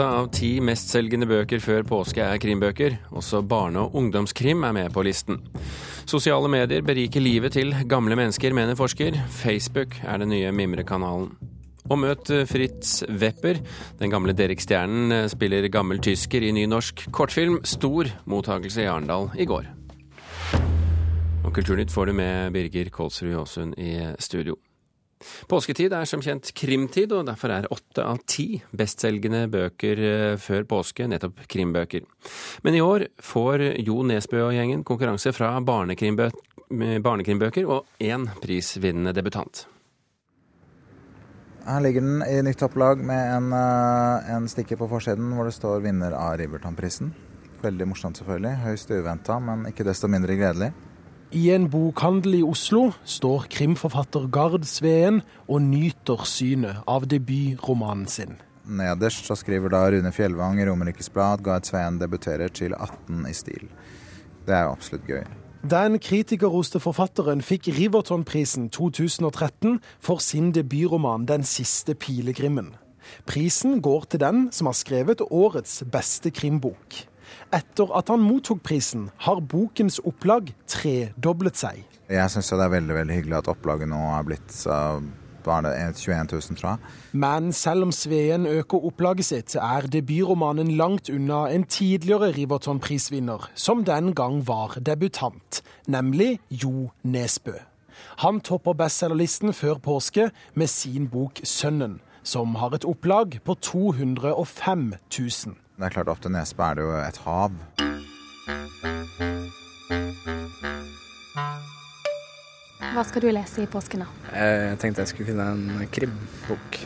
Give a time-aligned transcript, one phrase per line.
[0.00, 2.94] Åtte av ti mestselgende bøker før påske er krimbøker.
[3.12, 5.42] Også barne- og ungdomskrim er med på listen.
[6.08, 9.12] Sosiale medier beriker livet til gamle mennesker, mener forsker.
[9.28, 11.36] Facebook er den nye mimrekanalen.
[11.90, 13.60] Og møt Fritz Wepper.
[14.00, 17.60] Den gamle Derek-stjernen spiller gammel tysker i ny norsk kortfilm.
[17.62, 19.68] Stor mottakelse i Arendal i går.
[21.44, 24.56] Og Kulturnytt får du med Birger Kolsrud Aasund i studio.
[25.50, 30.64] Påsketid er som kjent krimtid, og derfor er åtte av ti bestselgende bøker eh, før
[30.68, 32.06] påske nettopp krimbøker.
[32.64, 39.66] Men i år får Jo Nesbø og gjengen konkurranse fra barnekrimbøker og én prisvinnende debutant.
[41.66, 45.54] Her ligger den i nytt opplag med en, eh, en stikker på forsiden hvor det
[45.54, 47.12] står 'vinner av Riverton-prisen'.
[47.60, 48.56] Veldig morsomt, selvfølgelig.
[48.64, 50.72] Høyst uventa, men ikke desto mindre gledelig.
[51.30, 58.32] I en bokhandel i Oslo står krimforfatter Gard Sveen og nyter synet av debutromanen sin.
[58.66, 63.34] Nederst så skriver da Rune Fjellvang i Romerikes Blad Gard Sveen debuterer til 18 i
[63.38, 63.68] stil.
[64.42, 65.22] Det er jo absolutt gøy.
[65.70, 72.74] Den kritikerroste forfatteren fikk Riverton-prisen 2013 for sin debutroman 'Den siste pilegrimen'.
[73.26, 77.06] Prisen går til den som har skrevet årets beste krimbok.
[77.50, 81.80] Etter at han mottok prisen, har bokens opplag tredoblet seg.
[82.10, 84.76] Jeg syns det er veldig veldig hyggelig at opplaget nå er blitt så
[85.44, 86.78] var det 21 000, tror jeg.
[87.12, 93.84] Men selv om Sveen øker opplaget sitt, er debutromanen langt unna en tidligere Riverton-prisvinner, som
[93.84, 97.56] den gang var debutant, nemlig Jo Nesbø.
[98.20, 104.94] Han topper bestselgerlisten før påske med sin bok 'Sønnen', som har et opplag på 205
[105.18, 105.56] 000.
[105.80, 107.54] Det er klart Opp til Nesbø er det jo et hav.
[112.90, 114.10] Hva skal du lese i påsken, da?
[114.34, 116.82] Jeg tenkte jeg skulle finne en krimbok.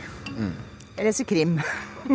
[0.95, 1.59] Jeg leser krim.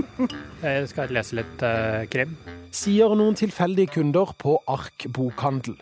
[0.64, 2.32] Jeg skal lese litt uh, krim.
[2.72, 5.76] Sier noen tilfeldige kunder på Ark bokhandel.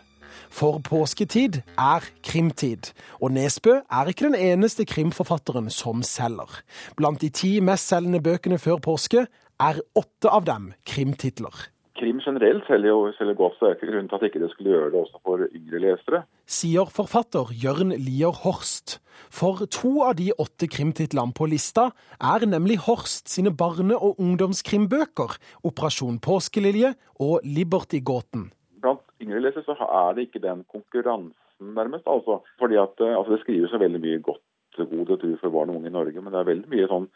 [0.51, 2.91] For påsketid er krimtid,
[3.23, 6.65] og Nesbø er ikke den eneste krimforfatteren som selger.
[6.99, 9.29] Blant de ti mestselgende bøkene før påske
[9.59, 11.69] er åtte av dem krimtitler.
[11.99, 14.51] Krim generelt selger jo selger godt, så det er ikke grunn til at ikke det
[14.53, 16.21] skulle gjøre det også for yngre lesere.
[16.47, 19.01] Sier forfatter Jørn Lier Horst.
[19.35, 21.89] For to av de åtte krimtitlene på lista
[22.23, 25.35] er nemlig Horst sine barne- og ungdomskrimbøker
[25.67, 28.53] 'Operasjon påskelilje' og 'Liberty-gåten'.
[28.79, 32.07] Blant yngre lesere så er det ikke den konkurransen, nærmest.
[32.07, 32.47] altså.
[32.63, 34.45] Fordi at altså, Det skrives så veldig mye godt
[34.87, 37.09] god litteratur for barn og unge i Norge, men det er veldig mye sånn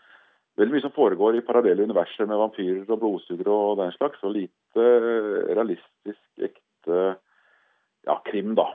[0.61, 4.23] veldig mye som foregår i parallelle universer med vampyrer og blodsugere og den slags.
[4.27, 4.87] Og lite
[5.57, 7.03] realistisk, ekte
[8.07, 8.69] ja, krim, da.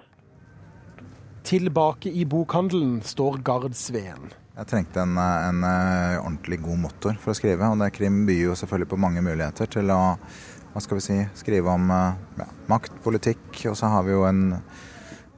[1.47, 4.31] Tilbake i bokhandelen står Gard Sveen.
[4.57, 5.63] Jeg trengte en, en,
[6.23, 9.69] ordentlig god motor for å skrive, og det krim byr jo selvfølgelig på mange muligheter
[9.77, 9.99] til å
[10.73, 14.59] hva skal vi si, skrive om ja, makt, politikk, og så har vi jo en,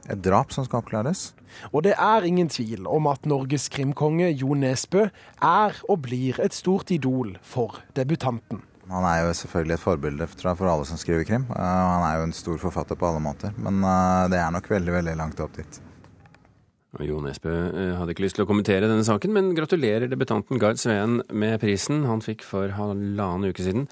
[0.08, 1.30] et drap som skal oppklares.
[1.72, 5.06] Og det er ingen tvil om at Norges krimkonge Jo Nesbø
[5.42, 8.62] er og blir et stort idol for debutanten.
[8.90, 11.44] Han er jo selvfølgelig et forbilde for alle som skriver krim.
[11.54, 13.78] Han er jo en stor forfatter på alle måter, men
[14.32, 15.78] det er nok veldig, veldig langt opp dit.
[16.98, 17.52] Jo Nesbø
[17.94, 22.02] hadde ikke lyst til å kommentere denne saken, men gratulerer debutanten Gard Sveen med prisen
[22.08, 23.86] han fikk for halvannen uke siden.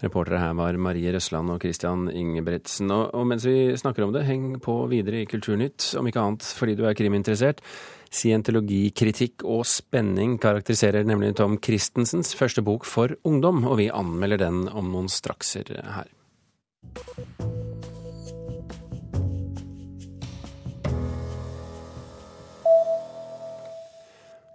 [0.00, 2.88] Reportere her var Marie Røsland og Christian Ingebretsen.
[2.88, 6.78] Og mens vi snakker om det, heng på videre i Kulturnytt, om ikke annet fordi
[6.78, 7.60] du er kriminteressert.
[8.08, 14.64] Scientologikritikk og spenning karakteriserer nemlig Tom Christensens første bok for ungdom, og vi anmelder den
[14.72, 16.08] om noen strakser her.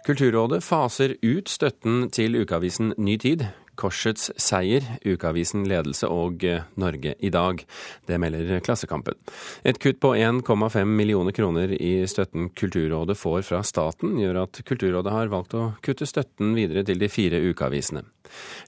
[0.04, 3.46] Kulturrådet faser ut støtten til ukeavisen Ny Tid.
[3.74, 6.44] Korsets seier, ukeavisen Ledelse og
[6.76, 7.62] Norge i dag.
[8.04, 9.16] Det melder Klassekampen.
[9.64, 15.14] Et kutt på 1,5 millioner kroner i støtten Kulturrådet får fra staten, gjør at Kulturrådet
[15.16, 18.04] har valgt å kutte støtten videre til de fire ukeavisene.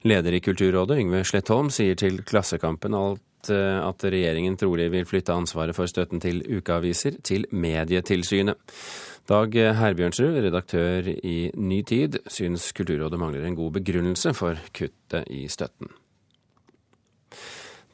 [0.09, 3.23] Leder i Kulturrådet, Yngve Slettholm, sier til Klassekampen alt
[3.53, 8.59] at regjeringen trolig vil flytte ansvaret for støtten til ukeaviser til Medietilsynet.
[9.27, 15.49] Dag Herbjørnsrud, redaktør i Ny Tid, syns Kulturrådet mangler en god begrunnelse for kuttet i
[15.51, 15.91] støtten.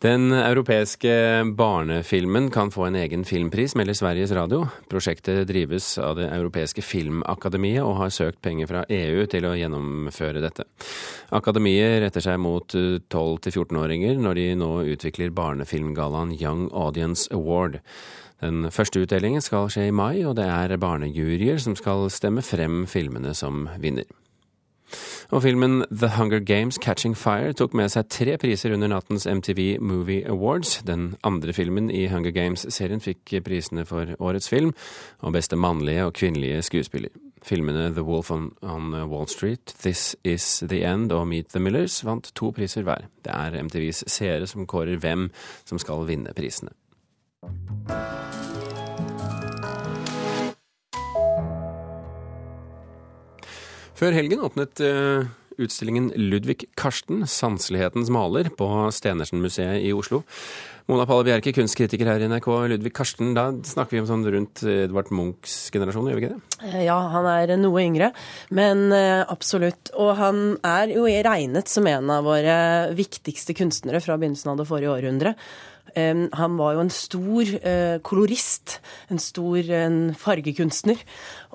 [0.02, 1.12] Den europeiske
[1.56, 4.64] barnefilmen kan få en egen filmpris, melder Sveriges Radio.
[4.90, 10.42] Prosjektet drives av Det europeiske filmakademiet og har søkt penger fra EU til å gjennomføre
[10.42, 10.66] dette.
[11.30, 17.78] Akademiet retter seg mot 12-14-åringer når de nå utvikler barnefilmgallaen Young Audience Award.
[18.42, 22.82] Den første utdelingen skal skje i mai, og det er barnejuryer som skal stemme frem
[22.90, 24.08] filmene som vinner.
[25.32, 29.78] Og filmen The Hunger Games Catching Fire tok med seg tre priser under nattens MTV
[29.80, 30.82] Movie Awards.
[30.84, 34.74] Den andre filmen i Hunger Games-serien fikk prisene for årets film
[35.22, 37.14] og beste mannlige og kvinnelige skuespiller.
[37.42, 42.02] Filmene The Wolf on, on, Wall Street, This Is The End og Meet The Millers
[42.04, 43.08] vant to priser hver.
[43.24, 45.30] Det er MTVs seere som kårer hvem
[45.64, 46.74] som skal vinne prisene.
[54.02, 55.28] Før helgen åpnet uh,
[55.62, 60.24] utstillingen Ludvig Karsten, sanselighetens maler, på Stenersen-museet i Oslo.
[60.90, 62.48] Mona Palle Bjerke, kunstkritiker her i NRK.
[62.72, 66.58] Ludvig Karsten, da snakker vi om sånn rundt Edvard Munchs generasjon, gjør vi ikke det?
[66.72, 68.10] Eh, ja, han er noe yngre,
[68.50, 69.92] men eh, absolutt.
[69.94, 72.56] Og han er jo regnet som en av våre
[72.98, 75.36] viktigste kunstnere fra begynnelsen av det forrige århundre.
[75.94, 77.50] Han var jo en stor
[78.06, 78.78] kolorist,
[79.12, 79.68] en stor
[80.18, 81.00] fargekunstner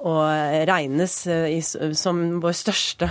[0.05, 1.57] og regnes eh,
[1.97, 3.09] som vår største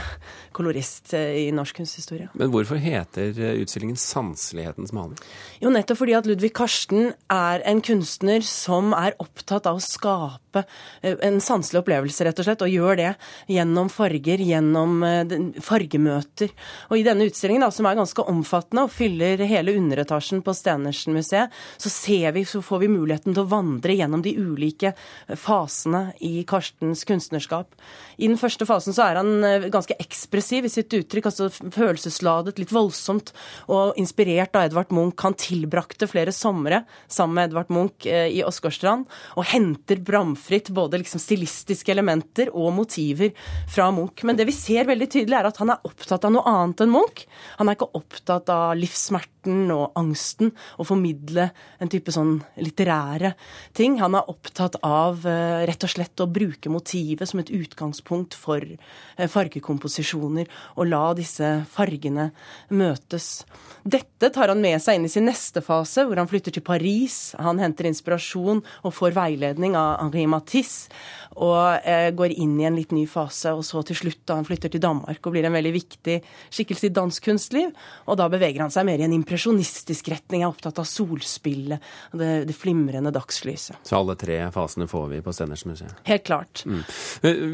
[0.56, 2.28] kolorist eh, i norsk kunsthistorie.
[2.38, 5.18] Men hvorfor heter eh, utstillingen 'Sanselighetens maler'?
[5.60, 10.45] Jo, nettopp fordi at Ludvig Karsten er en kunstner som er opptatt av å skape
[11.02, 13.12] en sanselig opplevelse, rett og slett, og gjør det
[13.52, 14.98] gjennom farger, gjennom
[15.64, 16.52] fargemøter.
[16.90, 21.54] Og i denne utstillingen, da, som er ganske omfattende og fyller hele underetasjen på Stenersen-museet,
[21.76, 24.92] så ser vi, så får vi muligheten til å vandre gjennom de ulike
[25.38, 27.74] fasene i Karstens kunstnerskap.
[28.16, 32.56] I den første fasen så er han eh, ganske ekspressiv i sitt uttrykk, altså følelsesladet,
[32.60, 33.32] litt voldsomt,
[33.72, 35.20] og inspirert av Edvard Munch.
[35.24, 39.06] Han tilbrakte flere somre sammen med Edvard Munch eh, i Åsgårdstrand,
[39.36, 40.00] og henter
[40.46, 43.32] bramfritt både liksom stilistiske elementer og motiver
[43.68, 44.24] fra Munch.
[44.24, 46.92] Men det vi ser veldig tydelig, er at han er opptatt av noe annet enn
[46.92, 47.26] Munch.
[47.58, 51.50] Han er ikke opptatt av livssmerten og angsten, og formidle
[51.80, 53.34] en type sånn litterære
[53.74, 53.98] ting.
[54.00, 58.62] Han er opptatt av eh, rett og slett å bruke motivet som et utgangspunkt for
[58.62, 60.46] eh, fargekomposisjoner,
[60.76, 62.30] og la disse fargene
[62.70, 63.44] møtes.
[63.86, 67.34] Dette tar han med seg inn i sin neste fase, hvor han flytter til Paris.
[67.38, 70.88] Han henter inspirasjon og får veiledning av Henri Matisse
[71.36, 73.52] og eh, går inn i en litt ny fase.
[73.56, 76.16] Og så til slutt, da han flytter til Danmark og blir en veldig viktig
[76.54, 77.72] skikkelse i dansk kunstliv.
[78.08, 82.20] Og da beveger han seg mer i en impresjonistisk retning, er opptatt av solspillet og
[82.22, 83.80] det, det flimrende dagslyset.
[83.86, 86.02] Så alle tre fasene får vi på Stenersmuseet?
[86.08, 86.64] Helt klart.
[86.66, 86.82] Mm.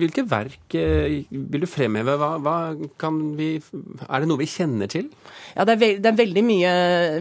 [0.02, 2.17] Hvilke verk eh, vil du fremheve?
[2.20, 2.56] Hva, hva
[3.00, 5.08] kan vi Er det noe vi kjenner til?
[5.56, 6.73] Ja, det er, veld, det er veldig mye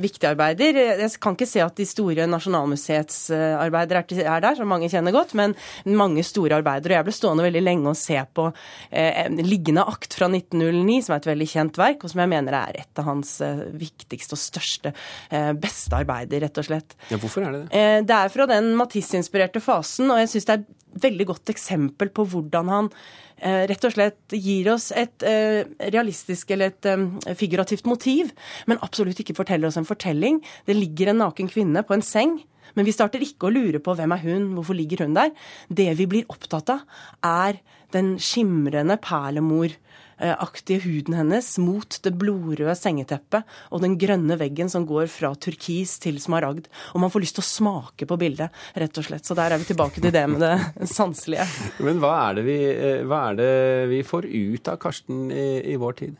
[0.03, 0.77] viktige arbeider.
[1.01, 5.15] Jeg kan ikke se at de store Nasjonalmuseets eh, arbeider er der, som mange kjenner
[5.15, 5.55] godt, men
[5.85, 6.91] mange store store arbeider.
[6.91, 8.47] Og jeg ble stående veldig lenge og se på
[8.89, 12.31] eh, en liggende akt fra 1909, som er et veldig kjent verk, og som jeg
[12.33, 14.93] mener er et av hans eh, viktigste og største,
[15.31, 16.95] eh, beste arbeider, rett og slett.
[17.11, 17.71] Ja, hvorfor er det det?
[17.79, 21.51] Eh, det er fra den Matisse-inspirerte fasen, og jeg syns det er et veldig godt
[21.53, 22.91] eksempel på hvordan han
[23.39, 25.63] eh, rett og slett gir oss et eh,
[25.93, 28.33] realistisk eller et figurativt motiv,
[28.67, 30.41] men absolutt ikke forteller oss en fortelling.
[30.67, 32.41] Det ligger en naken kvinne på en seng.
[32.77, 35.31] Men vi starter ikke å lure på hvem er hun, hvorfor ligger hun der.
[35.69, 36.85] Det vi blir opptatt av,
[37.25, 44.85] er den skimrende perlemoraktige huden hennes mot det blodrøde sengeteppet og den grønne veggen som
[44.87, 46.69] går fra turkis til smaragd.
[46.95, 49.27] Og man får lyst til å smake på bildet, rett og slett.
[49.27, 50.55] Så der er vi tilbake til det med det
[50.97, 51.47] sanselige.
[51.83, 53.53] Men hva er det vi, eh, hva er det
[53.91, 56.19] vi får ut av Karsten i, i vår tid?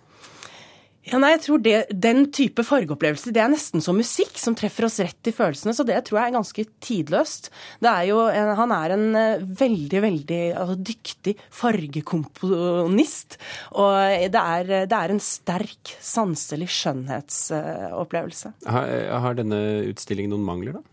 [1.10, 4.86] Ja, nei, jeg tror det, Den type fargeopplevelse det er nesten som musikk, som treffer
[4.86, 5.74] oss rett i følelsene.
[5.74, 7.50] Så det tror jeg er ganske tidløst.
[7.81, 13.39] Er jo, han er en eh, veldig, veldig altså, dyktig fargekomponist.
[13.81, 18.53] Og det er, det er, en sterk, sanselig skjønnhetsopplevelse.
[18.70, 20.86] Har, har denne utstillingen noen mangler, da?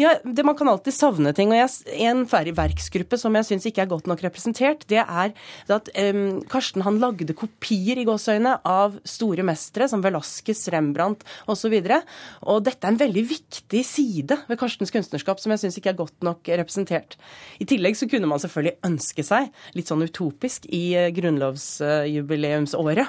[0.00, 1.52] Ja, det, Man kan alltid savne ting.
[1.52, 1.70] og jeg,
[2.02, 5.32] En verksgruppe som jeg syns ikke er godt nok representert, det er
[5.72, 11.72] at um, Karsten han lagde kopier i gåsøgne, av store mestere som Velasquez, Rembrandt osv.
[11.72, 12.02] Og, så
[12.42, 16.00] og dette er en veldig viktig side ved Karstens kunstnerskap som jeg syns ikke er
[16.00, 17.16] godt nok representert.
[17.62, 23.08] I tillegg så kunne man selvfølgelig ønske seg, litt sånn utopisk, i eh, grunnlovsjubileumsåret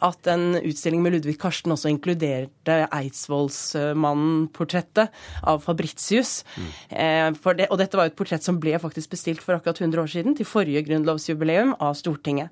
[0.00, 5.06] at en utstilling med Ludvig Karsten også inkluderte Eidsvollsmannen-portrettet
[5.42, 6.44] av Fabritius.
[6.56, 6.70] Mm.
[7.60, 10.36] Det, og dette var et portrett som ble faktisk bestilt for akkurat 100 år siden,
[10.36, 12.48] til forrige grunnlovsjubileum av Stortinget.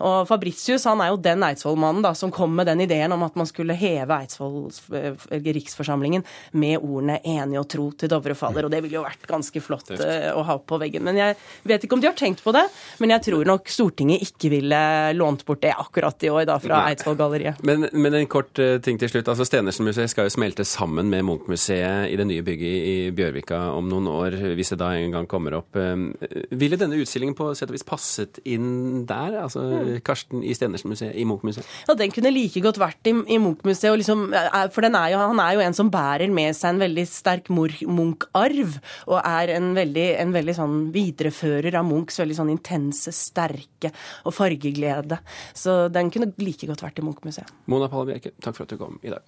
[0.00, 3.34] Og Fabritius han er jo den Eidsvollmannen da, som kom med den ideen om at
[3.38, 8.64] man skulle heve Eidsvolls eh, riksforsamlingen med ordene 'enig og tro til Dovrefaller'.
[8.64, 11.04] Og det ville jo vært ganske flott uh, å ha på veggen.
[11.06, 11.36] Men jeg
[11.68, 12.66] vet ikke om de har tenkt på det,
[13.00, 14.80] men jeg tror nok Stortinget ikke ville
[15.16, 17.60] lånt bort det akkurat i år da fra Eidsvollgalleriet.
[17.70, 19.28] Men, men, en kort uh, ting til slutt.
[19.30, 23.88] altså Stenersen-museet skal jo smelte sammen med Munch-museet i det nye bygget i Bjørvika om
[23.90, 25.76] noen år, hvis det da en gang kommer opp.
[25.76, 26.10] Uh,
[26.50, 29.38] ville denne utstillingen på sett og vis passet inn der?
[29.44, 29.92] Altså mm.
[30.06, 31.68] Karsten i Stenersen-museet, i Munch-museet?
[31.88, 33.98] Ja, den kunne like godt vært i, i Munch-museet.
[34.00, 34.26] Liksom,
[34.74, 38.78] for er jo, han er jo en som bærer med seg en veldig sterk Munch-arv,
[39.10, 43.92] og er en veldig, en veldig sånn viderefører av Munchs veldig sånn intense, sterke
[44.26, 45.20] og fargeglede.
[45.56, 47.52] Så den kunne like godt vært i Munch-museet.
[47.70, 49.26] Mona Palle Bjerke, takk for at du kom i dag.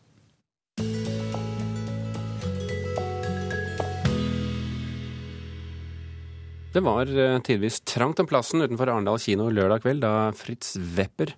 [6.72, 11.34] Det var eh, tidvis trangt om plassen utenfor Arendal kino lørdag kveld da Fritz Wepper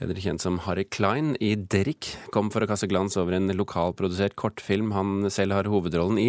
[0.00, 4.34] bedre kjent som Harry Klein i Derrick, kom for å kaste glans over en lokalprodusert
[4.38, 6.28] kortfilm han selv har hovedrollen i.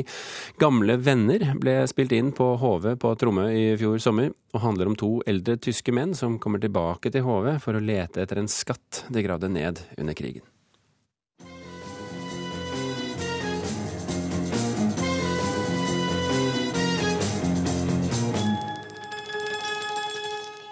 [0.62, 4.98] Gamle venner ble spilt inn på HV på Tromme i fjor sommer, og handler om
[5.00, 9.06] to eldre tyske menn som kommer tilbake til HV for å lete etter en skatt
[9.10, 10.46] de gravde ned under krigen.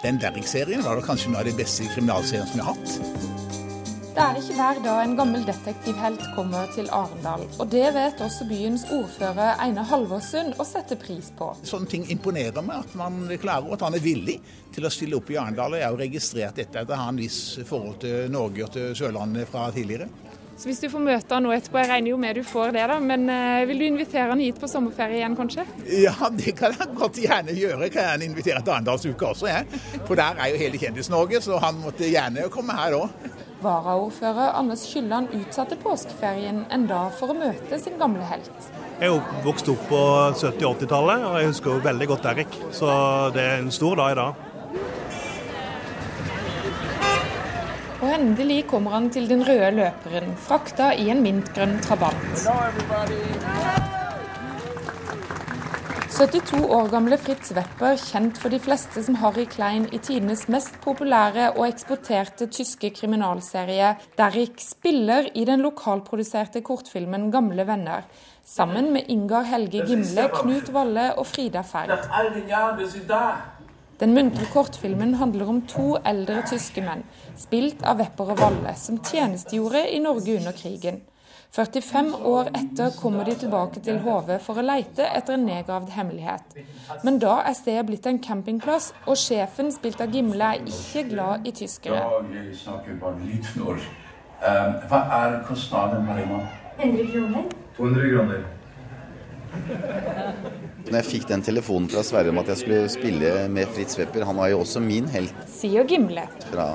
[0.04, 3.44] Den Derrick-serien var kanskje noe av de beste kriminalseriene som vi har hatt.
[4.14, 7.46] Det er ikke hver dag en gammel detektivhelt kommer til Arendal.
[7.56, 11.48] Og det vet også byens ordfører Einar Halvorsund å sette pris på.
[11.64, 14.36] Sånne ting imponerer meg, at man klarer, at han er villig
[14.76, 15.72] til å stille opp i Arendal.
[15.72, 18.76] Og Jeg har jo registrert dette, at han har en viss forhold til Norge og
[18.76, 20.12] til Sørlandet fra tidligere.
[20.56, 22.84] Så hvis du får møte han nå etterpå, jeg regner jo med du får det,
[22.90, 25.64] da, men uh, vil du invitere han hit på sommerferie igjen, kanskje?
[25.90, 27.90] Ja, det kan jeg godt gjerne gjøre.
[27.94, 29.82] Kan jeg invitere til Arendalsuka også, jeg.
[30.06, 33.26] For der er jo hele Kjendis-Norge, så han måtte gjerne komme her òg.
[33.64, 38.72] Varaordfører Anders Skylland utsatte påskeferien en dag for å møte sin gamle helt.
[39.00, 40.00] Jeg er vokst opp på
[40.38, 42.58] 70- og 80-tallet, og jeg husker jo veldig godt Erik.
[42.76, 42.90] Så
[43.34, 44.43] det er en stor dag i dag.
[48.14, 52.46] Endelig kommer han til den røde løperen, frakta i en mintgrønn trabant.
[56.14, 60.76] 72 år gamle Fritz Wepper, kjent for de fleste som Harry Klein i tidenes mest
[60.84, 68.06] populære og eksporterte tyske kriminalserie, Derrick, spiller i den lokalproduserte kortfilmen 'Gamle venner',
[68.44, 71.90] sammen med Ingar Helge Gimle, Knut Valle og Frida Ferd.
[73.98, 77.04] Den muntre kortfilmen handler om to eldre tyske menn,
[77.38, 81.02] spilt av Wepper og Valle, som tjenestegjorde i Norge under krigen.
[81.54, 86.56] 45 år etter kommer de tilbake til HV for å leite etter en nedgravd hemmelighet.
[87.06, 91.46] Men da er stedet blitt en campingplass, og sjefen, spilt av Gimle, er ikke glad
[91.46, 92.02] i tyskere.
[92.34, 93.86] Jeg snakker bare litt norsk.
[94.42, 96.42] Um, hva er kostnaden, Marima?
[96.80, 97.46] 100 kroner.
[97.78, 98.42] 200 kroner.
[100.84, 104.26] Når jeg fikk den telefonen fra Sverre om at jeg skulle spille med Fritz Wepper,
[104.28, 105.32] han var jo også min helt.
[105.80, 106.26] og Gimle.
[106.50, 106.66] Fra,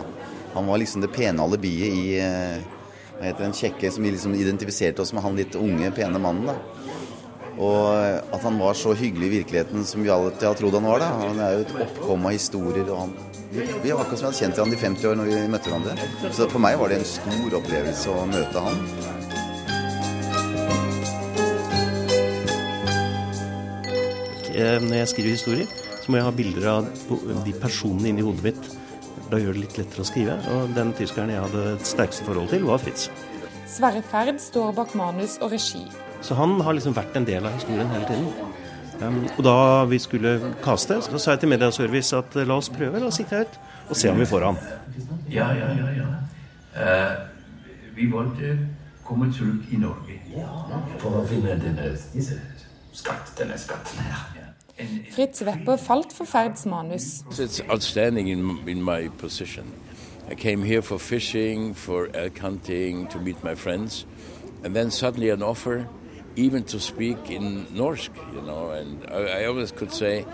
[0.55, 2.63] han var liksom det pene alibiet i eh,
[3.19, 6.49] hva heter den kjekke som vi liksom identifiserte oss med han litt unge, pene mannen.
[6.49, 6.57] da.
[7.59, 11.03] Og at han var så hyggelig i virkeligheten som vi alltid har trodd han var.
[11.03, 11.09] da.
[11.27, 12.87] Han er jo et oppkom av historier.
[12.89, 13.13] og han,
[13.51, 16.31] Vi var akkurat som vi hadde kjent han i 50 år når vi møtte hverandre.
[16.31, 18.81] Så for meg var det en stor opplevelse å møte han.
[24.83, 25.73] Når jeg skriver historier,
[26.03, 26.91] så må jeg ha bilder av
[27.45, 28.69] de personene inni hodet mitt.
[29.29, 30.37] Da gjør det litt lettere å skrive.
[30.55, 33.09] Og den tyskeren jeg hadde det sterkeste forhold til, var Fritz.
[33.69, 35.83] Sverre Ferd står bak manus og regi.
[36.25, 38.55] Så han har liksom vært en del av historien hele tiden.
[38.99, 42.99] Um, og da vi skulle kaste, så sa jeg til Mediaservice at la oss prøve,
[42.99, 44.59] la oss sitte ut og se om vi får han.
[45.31, 45.93] Ja, ja, ja.
[46.01, 46.09] ja.
[46.75, 47.13] Uh,
[47.95, 48.57] vi valgte
[49.05, 50.19] komme tilbake i Norge
[50.99, 51.93] for å finne denne,
[52.93, 54.38] skatten, denne skatten her.
[55.11, 57.23] Fritz Wepper falt for Ferds manus.
[57.37, 59.65] It's outstanding in, in my position.
[60.29, 64.05] I came here for fishing, for elk hunting, to meet my friends,
[64.63, 65.87] and then suddenly an offer
[66.35, 70.25] even to speak in norsk, you know, and I, I always could say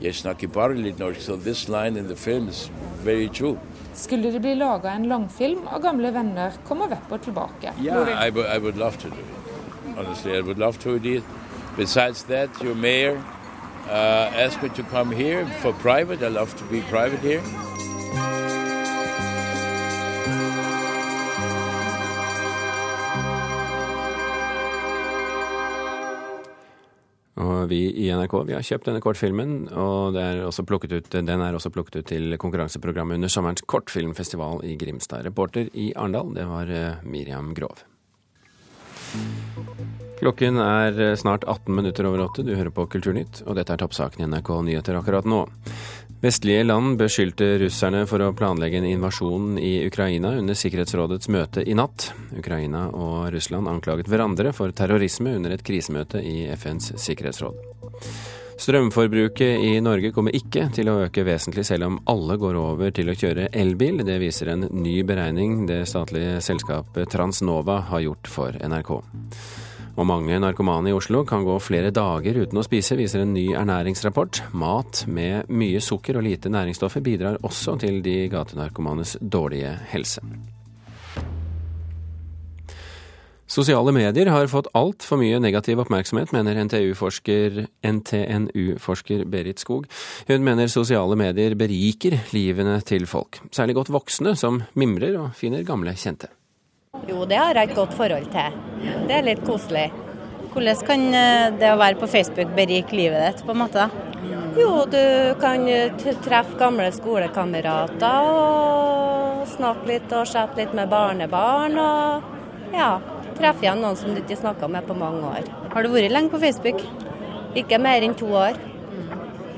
[0.00, 2.70] yes, norsk, so this line in the film is
[3.04, 3.58] very true.
[3.94, 7.72] Skulle det bli laga en langfilm av gamle venner, kommer Wepper tilbake.
[7.80, 9.98] Yeah, I, I would love to do it.
[9.98, 11.24] Honestly, I would love to do it.
[11.76, 13.22] Besides that, your mayor
[13.88, 16.22] uh, asked me to come here for private.
[16.22, 17.42] I love to be private here.
[27.42, 31.72] Og vi i NRK vi har kjøpt denne kortfilmen, og er ut, den er også
[31.72, 35.24] plukket ut til konkurranseprogrammet under sommerens kortfilmfestival i Grimstad.
[35.26, 37.84] Reporter i Arendal, det var eh, Miriam Grov.
[40.22, 42.44] Klokken er eh, snart 18 minutter over åtte.
[42.46, 45.40] Du hører på Kulturnytt, og dette er toppsaken i NRK Nyheter akkurat nå.
[46.22, 51.74] Vestlige land beskyldte russerne for å planlegge en invasjon i Ukraina under Sikkerhetsrådets møte i
[51.74, 52.12] natt.
[52.38, 57.58] Ukraina og Russland anklaget hverandre for terrorisme under et krisemøte i FNs sikkerhetsråd.
[58.62, 63.10] Strømforbruket i Norge kommer ikke til å øke vesentlig selv om alle går over til
[63.10, 64.04] å kjøre elbil.
[64.06, 68.94] Det viser en ny beregning det statlige selskapet Transnova har gjort for NRK.
[69.92, 73.50] Og mange narkomane i Oslo kan gå flere dager uten å spise, viser en ny
[73.58, 74.40] ernæringsrapport.
[74.56, 80.24] Mat med mye sukker og lite næringsstoffer bidrar også til de gatenarkomanes dårlige helse.
[83.52, 89.84] Sosiale medier har fått altfor mye negativ oppmerksomhet, mener NTNU-forsker NTNU Berit Skog.
[90.30, 95.68] Hun mener sosiale medier beriker livene til folk, særlig godt voksne som mimrer og finner
[95.68, 96.32] gamle kjente.
[97.08, 98.56] Jo, det har jeg et godt forhold til.
[99.08, 99.86] Det er litt koselig.
[100.52, 103.86] Hvordan kan eh, det å være på Facebook berike livet ditt, på en måte?
[104.60, 105.00] Jo, du
[105.40, 111.80] kan eh, treffe gamle skolekamerater og snakke litt og chatte litt med barnebarn.
[111.80, 112.90] Og ja,
[113.40, 115.48] treffe igjen noen som du ikke snakka med på mange år.
[115.72, 116.84] Har du vært lenge på Facebook?
[117.56, 118.60] Ikke mer enn to år.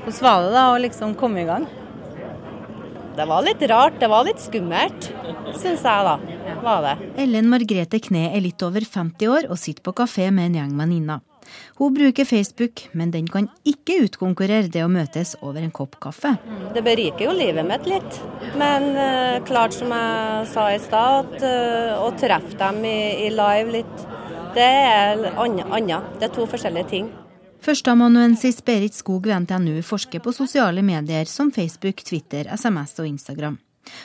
[0.05, 1.67] Hvordan var det da å liksom komme i gang?
[3.15, 5.11] Det var litt rart, det var litt skummelt,
[5.55, 6.17] syns jeg da
[6.65, 6.95] var det.
[7.23, 10.75] Ellen Margrethe Kne er litt over 50 år og sitter på kafé med en gjeng
[10.79, 11.23] venninner.
[11.77, 16.33] Hun bruker Facebook, men den kan ikke utkonkurrere det å møtes over en kopp kaffe.
[16.73, 18.17] Det beriker jo livet mitt litt.
[18.57, 23.29] Men uh, klart som jeg sa i stad, at uh, å treffe dem i, i,
[23.35, 24.07] live litt,
[24.57, 26.17] det er annet.
[26.17, 27.13] Det er to forskjellige ting.
[27.65, 33.55] Førsteamanuensis Berit Skog ved NTNU forsker på sosiale medier som Facebook, Twitter, SMS og Instagram.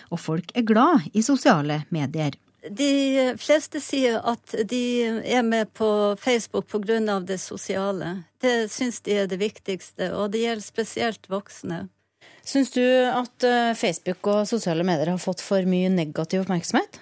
[0.09, 2.39] Og folk er glad i sosiale medier.
[2.65, 4.85] De fleste sier at de
[5.29, 7.21] er med på Facebook pga.
[7.21, 8.25] det sosiale.
[8.41, 11.89] Det syns de er det viktigste, og det gjelder spesielt voksne.
[12.43, 17.01] Syns du at eh, Facebook og sosiale medier har fått for mye negativ oppmerksomhet?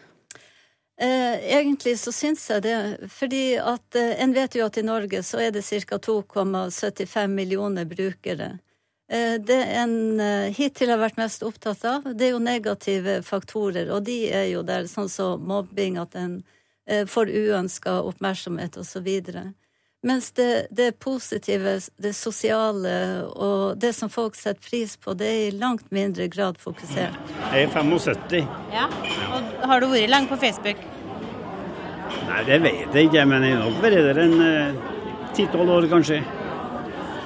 [1.00, 5.20] Eh, egentlig så syns jeg det, fordi at eh, en vet jo at i Norge
[5.22, 5.98] så er det ca.
[6.02, 8.58] 2,75 millioner brukere.
[9.06, 10.18] Eh, det en
[10.50, 14.64] hittil har vært mest opptatt av, det er jo negative faktorer, og de er jo
[14.66, 16.40] der, sånn som mobbing, at en
[16.88, 19.08] får uønska oppmerksomhet osv.
[20.06, 22.92] Mens det, det, positive, det sosiale
[23.34, 27.16] og det som folk setter pris på, det er i langt mindre grad fokusert.
[27.50, 28.44] Jeg er 75.
[28.70, 28.86] Ja,
[29.34, 30.84] og Har du vært lenge på Facebook?
[32.28, 34.38] Nei, det vet jeg ikke, men jeg har nok vært der en
[35.34, 36.20] ti-tolv år, kanskje.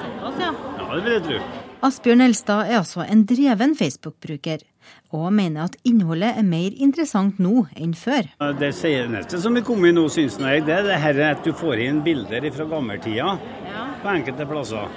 [0.01, 0.55] Såpass, ja.
[0.81, 1.43] Ja, det vil jeg tro.
[1.83, 4.65] Asbjørn Elstad er altså en dreven Facebook-bruker,
[5.13, 8.31] og mener at innholdet er mer interessant nå enn før.
[8.59, 11.85] Det seneste som er kommet nå, syns jeg, det er det her at du får
[11.85, 13.35] inn bilder fra gammeltida
[13.69, 13.87] ja.
[14.03, 14.89] på enkelte plasser.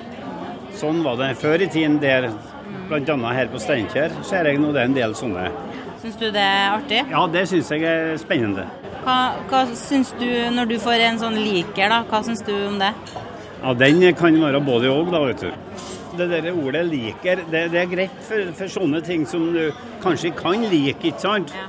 [0.75, 2.29] Sånn var det før i tiden der,
[2.89, 3.17] bl.a.
[3.35, 5.49] her på Steinkjer, ser jeg nå det er en del sånne.
[6.03, 7.03] Syns du det er artig?
[7.11, 8.67] Ja, det syns jeg er spennende.
[9.05, 9.19] Hva,
[9.51, 12.01] hva syns du når du får en sånn liker, da?
[12.09, 12.91] Hva syns du om det?
[13.61, 15.64] Ja, Den kan være både òg, da, vet du
[16.17, 19.71] det der ordet 'liker', det, det er greit for, for, sånne ting som du
[20.03, 21.53] kanskje kan like, ikke sant?
[21.55, 21.67] Ja.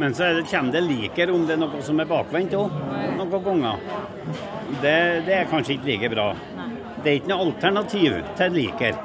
[0.00, 2.76] Men så det, kommer det 'liker' om det er noe som er bakvendt òg,
[3.18, 3.82] noen ganger.
[4.80, 6.30] Det, det, er kanskje ikke like bra.
[6.56, 6.68] Nei.
[7.00, 9.02] Det er ikke noe alternativ til 'liker',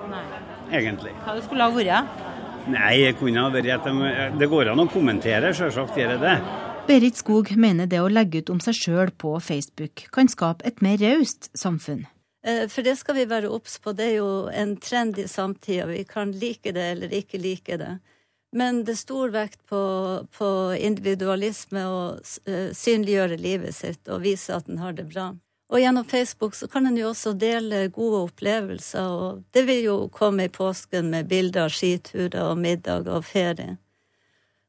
[0.71, 1.15] egentlig.
[1.25, 2.23] Hva det skulle ha vært?
[2.65, 6.21] Nei, det kunne ha vært at de, Det går an å kommentere, selvsagt gjør det
[6.23, 6.37] det.
[6.85, 10.83] Berit Skog mener det å legge ut om seg sjøl på Facebook kan skape et
[10.85, 12.05] mer raust samfunn.
[12.45, 13.93] Eh, for det skal vi være obs på.
[13.97, 15.87] Det er jo en trend i samtida.
[15.89, 17.97] Vi kan like det eller ikke like det.
[18.55, 19.81] Men det er stor vekt på,
[20.31, 25.33] på individualisme og uh, synliggjøre livet sitt og vise at en har det bra.
[25.73, 29.95] Og gjennom Facebook så kan en jo også dele gode opplevelser, og det vil jo
[30.13, 33.75] komme i påsken med bilder av skiturer og middag og ferie.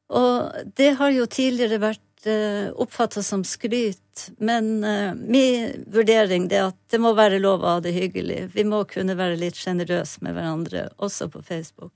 [0.09, 6.71] Og det har jo tidligere vært uh, oppfatta som skryt, men uh, min vurdering er
[6.71, 8.47] at det må være lov å ha det hyggelig.
[8.55, 11.93] Vi må kunne være litt sjenerøse med hverandre, også på Facebook.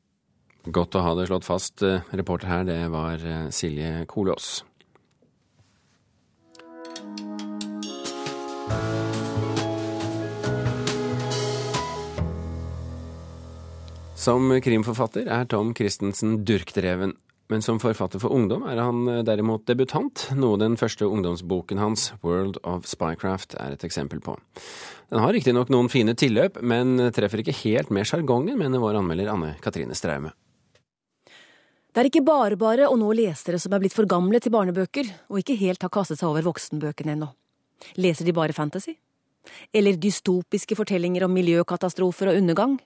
[0.69, 1.81] Godt å ha det slått fast.
[1.81, 4.59] Eh, reporter her, det var Silje Kolås.
[14.21, 17.15] Som krimforfatter er Tom Christensen durkdreven.
[17.51, 22.13] Men som forfatter for ungdom er han eh, derimot debutant, noe den første ungdomsboken hans,
[22.23, 24.37] World of Spycraft, er et eksempel på.
[25.11, 29.33] Den har riktignok noen fine tilløp, men treffer ikke helt med sjargongen, mener vår anmelder
[29.33, 30.31] Anne Katrine Straume.
[31.91, 35.09] Det er ikke bare bare å nå lesere som er blitt for gamle til barnebøker,
[35.27, 37.27] og ikke helt har kastet seg over voksenbøkene ennå.
[37.99, 38.95] Leser de bare fantasy?
[39.75, 42.77] Eller dystopiske fortellinger om miljøkatastrofer og undergang?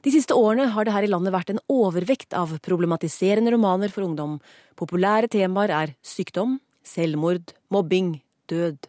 [0.00, 4.06] De siste årene har det her i landet vært en overvekt av problematiserende romaner for
[4.06, 4.38] ungdom.
[4.80, 8.14] Populære temaer er sykdom, selvmord, mobbing,
[8.48, 8.88] død.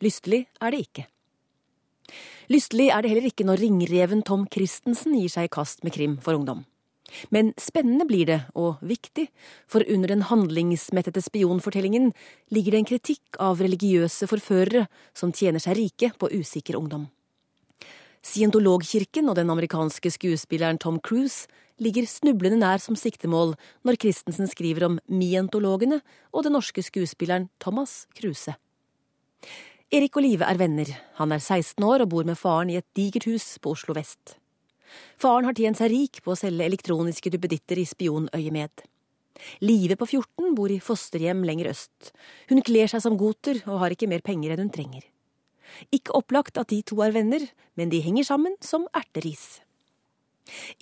[0.00, 1.06] Lystelig er det ikke.
[2.50, 6.16] Lystelig er det heller ikke når ringreven Tom Christensen gir seg i kast med krim
[6.24, 6.64] for ungdom.
[7.34, 9.28] Men spennende blir det, og viktig,
[9.68, 12.12] for under den handlingsmettede spionfortellingen
[12.54, 17.10] ligger det en kritikk av religiøse forførere som tjener seg rike på usikker ungdom.
[18.20, 21.48] Scientologkirken og den amerikanske skuespilleren Tom Cruise
[21.80, 23.54] ligger snublende nær som siktemål
[23.86, 26.02] når Christensen skriver om mientologene
[26.34, 28.56] og den norske skuespilleren Thomas Kruse.
[29.90, 30.90] Erik og Live er venner.
[31.16, 34.36] Han er 16 år og bor med faren i et digert hus på Oslo vest.
[35.18, 38.84] Faren har tjent seg rik på å selge elektroniske duppeditter i spionøyemed.
[39.64, 42.12] Live på 14 bor i fosterhjem lenger øst.
[42.52, 45.08] Hun kler seg som goter og har ikke mer penger enn hun trenger.
[45.94, 49.60] Ikke opplagt at de to er venner, men de henger sammen som erteris.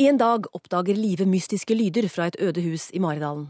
[0.00, 3.48] En dag oppdager Live mystiske lyder fra et øde hus i Maridalen.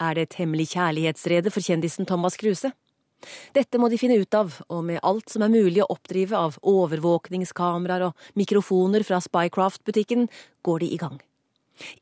[0.00, 2.72] Er det et hemmelig kjærlighetsrede for kjendisen Thomas Kruse?
[3.56, 6.58] Dette må de finne ut av, og med alt som er mulig å oppdrive av
[6.60, 10.28] overvåkningskameraer og mikrofoner fra Spycraft-butikken,
[10.62, 11.16] går de i gang.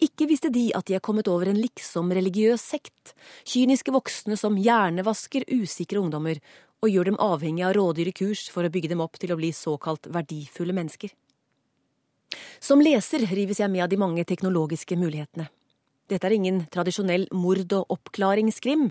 [0.02, 3.14] Ikke visste de at de er kommet over en liksom religiøs sekt,
[3.46, 6.42] kyniske voksne som hjernevasker usikre ungdommer
[6.84, 9.50] og gjør dem avhengig av rådyre kurs for å bygge dem opp til å bli
[9.56, 11.12] såkalt verdifulle mennesker.
[12.60, 15.48] Som leser rives jeg med av de mange teknologiske mulighetene.
[16.10, 18.90] Dette er ingen tradisjonell mord- og oppklaringskrim,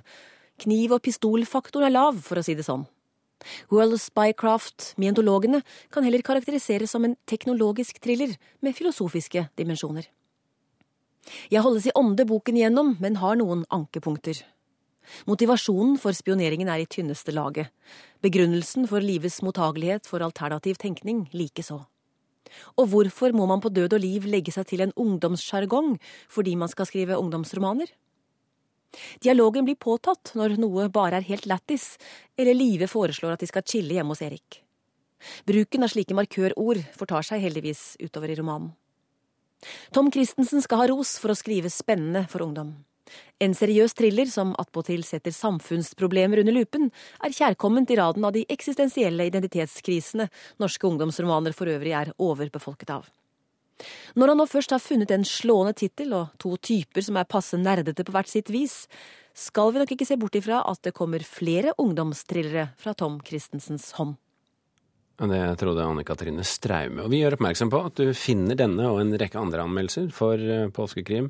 [0.62, 2.86] Kniv- og pistolfaktoren er lav, for å si det sånn.
[3.74, 10.06] World Spycraft, mientologene, kan heller karakteriseres som en teknologisk thriller med filosofiske dimensjoner.
[11.52, 14.44] Jeg holdes i ånde boken igjennom, men har noen ankepunkter.
[15.30, 17.72] Motivasjonen for spioneringen er i tynneste laget.
[18.24, 21.82] Begrunnelsen for livets mottagelighet for alternativ tenkning likeså.
[22.78, 25.96] Og hvorfor må man på død og liv legge seg til en ungdomssjargong
[26.32, 27.90] fordi man skal skrive ungdomsromaner?
[29.24, 31.96] Dialogen blir påtatt når noe bare er helt lættis,
[32.38, 34.62] eller Live foreslår at de skal chille hjemme hos Erik.
[35.48, 38.74] Bruken av slike markørord fortar seg heldigvis utover i romanen.
[39.96, 42.76] Tom Christensen skal ha ros for å skrive spennende for ungdom.
[43.44, 46.92] En seriøs thriller som attpåtil setter samfunnsproblemer under lupen,
[47.24, 50.30] er kjærkomment i raden av de eksistensielle identitetskrisene
[50.64, 53.10] norske ungdomsromaner for øvrig er overbefolket av.
[54.16, 57.58] Når han nå først har funnet en slående tittel og to typer som er passe
[57.60, 58.84] nerdete på hvert sitt vis,
[59.34, 63.92] skal vi nok ikke se bort ifra at det kommer flere ungdomstrillere fra Tom Christensens
[63.98, 64.16] hånd.
[65.24, 67.04] Det trodde Anne Katrine Straume.
[67.06, 70.42] Og vi gjør oppmerksom på at du finner denne og en rekke andre anmeldelser for
[70.42, 71.30] eh, påskekrim,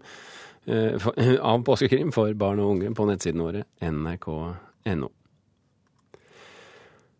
[1.52, 5.12] av påskekrim for barn og unge på nettsidene våre nrk.no.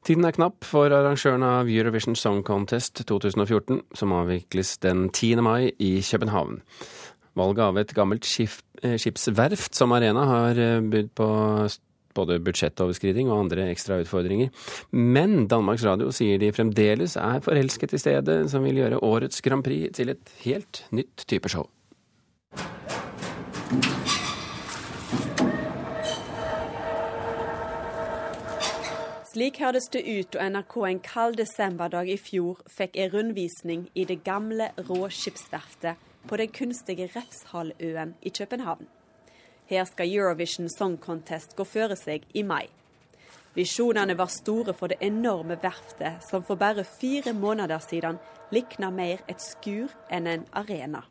[0.04, 5.40] Tiden er knapp for arrangøren av Eurovision Song Contest 2014, som avvikles den 10.
[5.46, 6.60] mai i København.
[7.40, 10.60] Valget av et gammelt skip, skipsverft som arena har
[10.92, 11.30] budt på
[12.14, 14.52] både budsjettoverskriding og andre ekstra utfordringer.
[14.92, 19.66] Men Danmarks Radio sier de fremdeles er forelsket i stedet, som vil gjøre årets Grand
[19.66, 21.70] Prix til et helt nytt type show.
[29.34, 34.04] Slik hørtes det ut da NRK en kald desemberdag i fjor fikk en rundvisning i
[34.06, 35.98] det gamle råskipsverftet
[36.30, 38.86] på den kunstige Refshalvøen i København.
[39.66, 42.68] Her skal Eurovision Song Contest gå føre seg i mai.
[43.58, 48.22] Visjonene var store for det enorme verftet, som for bare fire måneder siden
[48.54, 51.02] likna mer et skur enn en arena.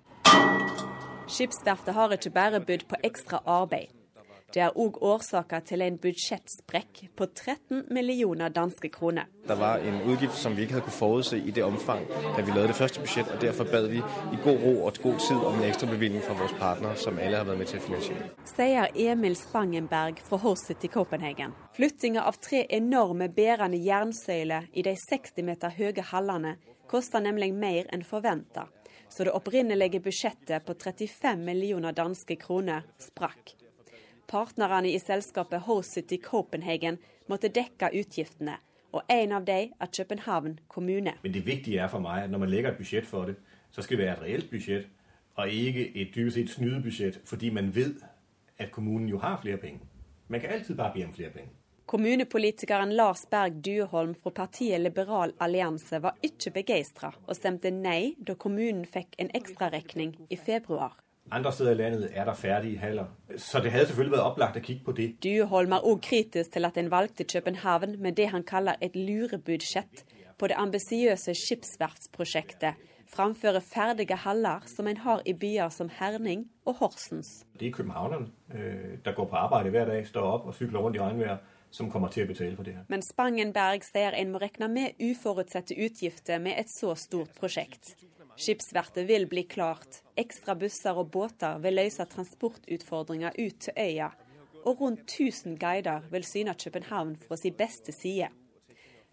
[1.33, 3.89] Skipsverftet har ikke bare budt på ekstra arbeid.
[4.53, 9.31] Det er òg årsaker til en budsjettsprekk på 13 millioner danske kroner.
[9.49, 12.05] Det var en utgift som vi ikke hadde kunnet forutse i det omfang
[12.37, 15.23] da vi lagde det første budsjett, og derfor bad vi i god ro og god
[15.25, 17.87] tid om en ekstra bevilgning fra våre partnere, som alle har vært med til å
[17.87, 18.29] finansiere.
[18.53, 21.57] Sier Emil Spangenberg fra Horset i Copenhagen.
[21.73, 26.59] Flyttinga av tre enorme bærende jernsøyler i de 60 meter høye hallene
[26.93, 28.69] koster nemlig mer enn forventa,
[29.13, 33.53] så det opprinnelige budsjettet på 35 millioner danske kroner sprakk.
[34.29, 36.97] Partnerne i selskapet Host City Copenhagen
[37.29, 38.57] måtte dekke utgiftene,
[38.93, 41.13] og en av dem er København kommune.
[41.23, 43.37] Men det viktige er for meg at når man legger et budsjett for det,
[43.71, 44.89] så skal det være et reelt budsjett,
[45.37, 48.01] og ikke et dypest sett snydebudsjett, fordi man vet
[48.59, 49.85] at kommunen jo har flere penger.
[50.29, 51.53] Man kan alltid bare be om flere penger.
[51.87, 58.37] Kommunepolitikeren Lars Berg Dueholm fra partiet Liberal allianse var ikke begeistra, og stemte nei da
[58.39, 60.95] kommunen fikk en ekstraregning i februar.
[61.33, 64.65] Andre steder i landet er der ferdige haller, så det hadde selvfølgelig vært opplagt å
[64.65, 65.09] kikke på det.
[65.25, 70.05] Dueholm er òg kritisk til at en valgte København med det han kaller et lurebudsjett
[70.39, 72.79] på det ambisiøse skipsverftsprosjektet,
[73.13, 77.43] framfor ferdige haller som en har i byer som Herning og Horsens.
[77.61, 80.97] Det er københavnerne, øh, der går på arbeid hver dag, står opp og sykler rundt
[80.97, 81.37] i regnvejr,
[81.73, 82.87] som kommer til å betale for det her.
[82.93, 87.95] Men Spangenberg sier en må regne med uforutsette utgifter med et så stort prosjekt.
[88.37, 90.03] Skipsverftet vil bli klart.
[90.17, 94.13] Ekstra busser og båter vil løse transportutfordringer ut til øya.
[94.63, 98.29] Og rundt 1000 guider vil syne København fra sin beste side.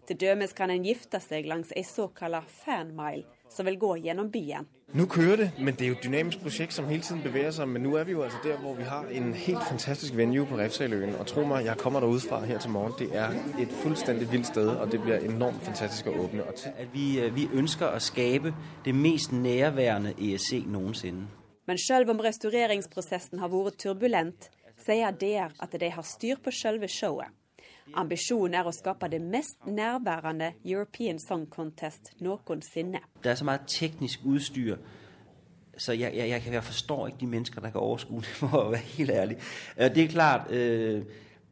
[0.06, 4.68] Til dømes kan en gifte seg langs ei såkalla fanmile, som vil gå gjennom byen.
[4.94, 7.68] Nå kører det, men det er jo et dynamisk prosjekt som hele tiden beveger seg.
[7.68, 10.58] Men nå er vi jo altså der, hvor vi har en helt fantastisk venue på
[10.58, 11.14] Refsaløen.
[11.14, 12.94] Og tro meg, jeg kommer derudfra her til morgen.
[12.98, 13.30] Det er
[13.62, 16.42] et fullstendig vildt sted, og det blir enormt fantastisk å åpne.
[16.42, 21.28] At vi, vi ønsker å skape det mest nærværende ESC noensinne.
[21.66, 26.88] Men selv om restaureringsprosessen har vært turbulent, sier DR at de har styr på selve
[26.90, 27.30] showet.
[27.98, 33.00] Ambisjonen er å skape det mest nærværende European Song Contest noensinne.
[33.22, 34.76] Det er så mye teknisk utstyr,
[35.76, 38.70] så jeg, jeg, jeg, jeg forstår ikke de mennesker der kan overskue det, for å
[38.74, 39.40] være helt ærlig.
[39.76, 41.02] Det er klart, øh,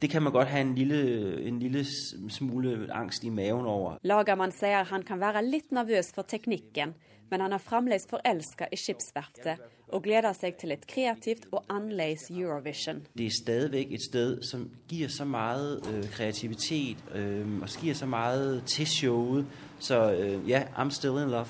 [0.03, 1.03] det kan man godt ha en lille,
[1.49, 1.85] en lille
[2.31, 3.99] smule angst i maven over.
[4.03, 6.95] Lagermann sier han kan være litt nervøs for teknikken,
[7.31, 12.29] men han er fremdeles forelska i skipsverftet og gleder seg til et kreativt og annerledes
[12.31, 13.01] Eurovision.
[13.17, 18.07] Det er stadig et sted som gir så mye øh, kreativitet øh, og gir så
[18.07, 19.47] mye til showet.
[19.81, 21.49] Så øh, ja, I'm still in love.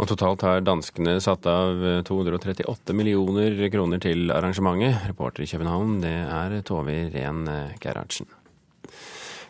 [0.00, 4.96] Og totalt har danskene satt av 238 millioner kroner til arrangementet.
[5.08, 7.44] Reporter i København, det er Tove Ren
[7.78, 8.26] Gerhardsen.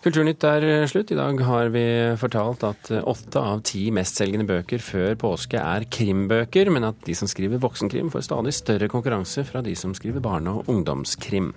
[0.02, 1.12] Kulturnytt er slutt.
[1.14, 1.82] I dag har vi
[2.18, 7.30] fortalt at åtte av ti mestselgende bøker før påske er krimbøker, men at de som
[7.30, 11.52] skriver voksenkrim får stadig større konkurranse fra de som skriver barne- og ungdomskrim.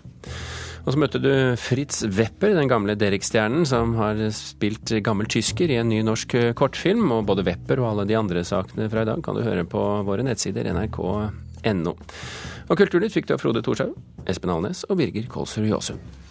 [0.86, 5.80] Og så møtte du Fritz Wepper, den gamle Derek-stjernen som har spilt gammel tysker i
[5.82, 7.10] en ny norsk kortfilm.
[7.16, 9.82] Og både Wepper og alle de andre sakene fra i dag kan du høre på
[10.06, 11.96] våre nettsider nrk.no.
[12.70, 13.98] Og Kulturnytt fikk du av Frode Thorshaug,
[14.30, 16.25] Espen Alnes og Birger Kolsrud Jåsund.